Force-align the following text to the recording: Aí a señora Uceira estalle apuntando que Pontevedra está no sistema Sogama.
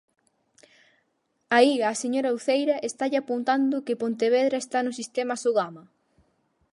Aí 1.55 1.73
a 1.91 1.93
señora 2.03 2.35
Uceira 2.37 2.83
estalle 2.89 3.17
apuntando 3.19 3.83
que 3.85 3.99
Pontevedra 4.01 4.57
está 4.63 4.79
no 4.83 4.93
sistema 4.99 5.35
Sogama. 5.43 5.83